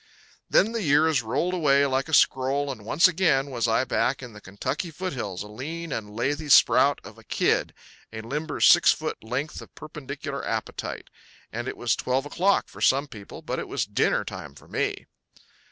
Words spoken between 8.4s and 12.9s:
six foot length of perpendicular appetite; and it was twelve o'clock for